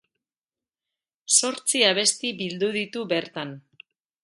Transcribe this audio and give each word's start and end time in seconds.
Zortzi 1.35 1.83
abesti 1.91 2.33
bildu 2.41 2.73
ditu 2.79 3.07
bertan. 3.15 3.57